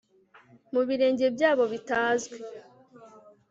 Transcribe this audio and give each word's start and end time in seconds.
Mu 0.73 0.81
birenge 0.87 1.25
byabo 1.35 1.63
bitazwi 1.73 2.37